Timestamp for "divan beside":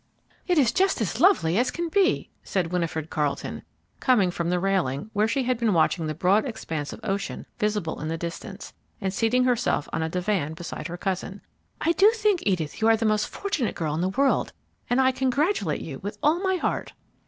10.09-10.87